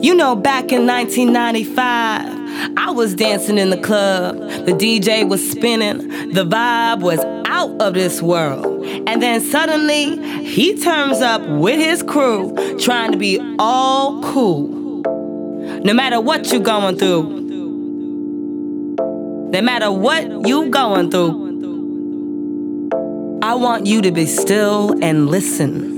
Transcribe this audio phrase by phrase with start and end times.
[0.00, 4.38] You know, back in 1995, I was dancing in the club.
[4.38, 6.30] The DJ was spinning.
[6.32, 8.86] The vibe was out of this world.
[8.86, 14.68] And then suddenly, he turns up with his crew, trying to be all cool.
[15.82, 17.38] No matter what you're going through,
[19.50, 21.48] no matter what you're going through,
[23.42, 25.97] I want you to be still and listen.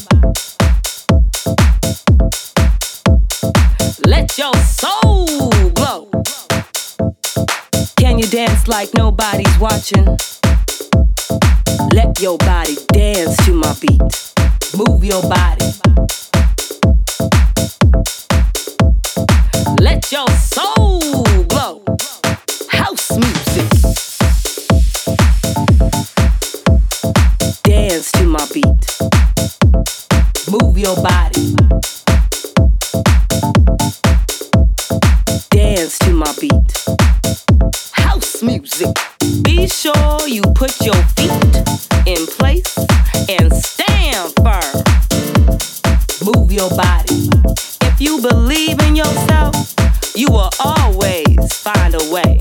[8.61, 10.05] Dance like nobody's watching?
[11.93, 14.33] Let your body dance to my beat.
[14.77, 15.65] Move your body.
[19.79, 20.99] Let your soul
[21.45, 21.83] glow.
[22.69, 23.69] House music.
[27.63, 28.97] Dance to my beat.
[30.49, 31.55] Move your body.
[35.49, 36.60] Dance to my beat.
[38.81, 39.43] Music.
[39.43, 41.31] Be sure you put your feet
[42.07, 42.77] in place
[43.29, 44.83] and stand firm.
[46.23, 47.29] Move your body.
[47.81, 49.55] If you believe in yourself,
[50.15, 52.40] you will always find a way.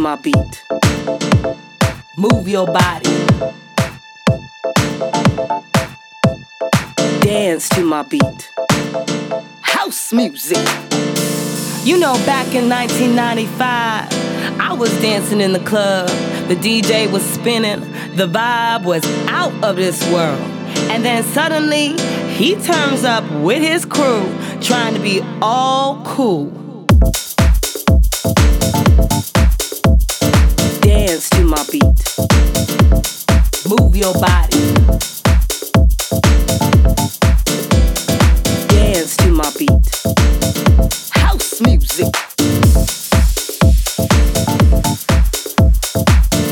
[0.00, 0.64] My beat.
[2.16, 3.10] Move your body.
[7.20, 8.50] Dance to my beat.
[9.60, 10.56] House music.
[11.84, 16.08] You know, back in 1995, I was dancing in the club.
[16.48, 17.80] The DJ was spinning.
[18.16, 20.40] The vibe was out of this world.
[20.90, 21.98] And then suddenly,
[22.32, 24.26] he turns up with his crew,
[24.62, 26.56] trying to be all cool.
[30.90, 31.84] Dance to my beat.
[33.64, 34.58] Move your body.
[38.66, 39.70] Dance to my beat.
[41.12, 42.12] House music.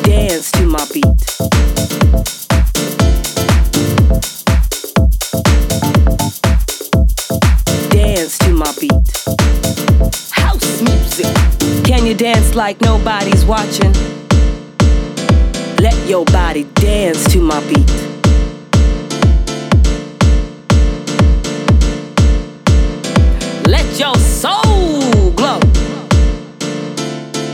[0.04, 1.18] Dance to my beat.
[7.90, 8.92] Dance to my beat.
[10.30, 11.34] House music.
[11.84, 13.92] Can you dance like nobody's watching?
[15.80, 17.88] Let your body dance to my beat.
[23.64, 25.60] Let your soul glow.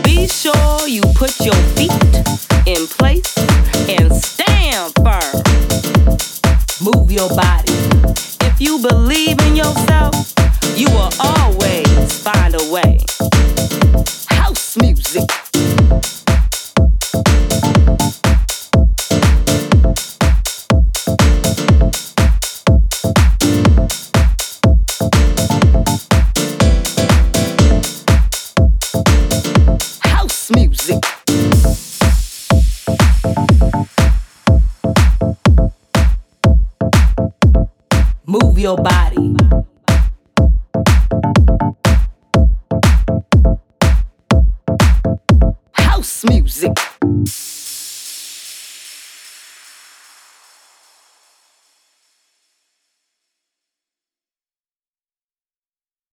[0.03, 1.93] Be sure you put your feet
[2.67, 3.37] in place
[3.91, 5.43] and stand firm.
[6.81, 7.75] Move your body.
[8.41, 10.33] If you believe in yourself,
[10.75, 13.01] you will always find a way.
[14.29, 15.44] House music.
[38.34, 39.37] Move your body.